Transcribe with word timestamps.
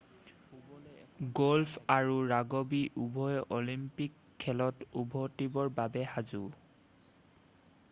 golf 1.39 1.71
আৰু 1.95 2.15
rugby 2.31 2.79
উভয়ে 3.03 3.43
Olympic 3.59 4.17
খেলত 4.45 4.89
উভতিবৰ 5.05 5.73
বাবে 5.83 6.09
সাজু 6.15 6.45